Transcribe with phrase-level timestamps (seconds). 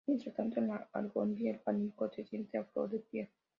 [0.07, 3.29] Mientras tanto en la Alhóndiga, el pánico se siente a flor de piel.